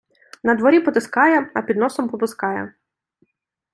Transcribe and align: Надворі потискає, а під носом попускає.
Надворі 0.43 0.79
потискає, 0.79 1.51
а 1.55 1.61
під 1.61 1.77
носом 1.77 2.09
попускає. 2.09 2.73